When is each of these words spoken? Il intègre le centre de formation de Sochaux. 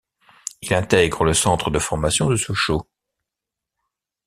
Il 0.63 0.73
intègre 0.73 1.25
le 1.25 1.33
centre 1.35 1.69
de 1.69 1.77
formation 1.77 2.27
de 2.27 2.35
Sochaux. 2.35 2.87